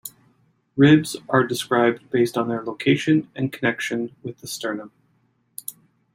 Ribs 0.75 1.15
are 1.29 1.43
described 1.45 2.09
based 2.09 2.35
on 2.35 2.47
their 2.47 2.63
location 2.63 3.29
and 3.35 3.53
connection 3.53 4.15
with 4.23 4.39
the 4.39 4.47
sternum. 4.47 4.91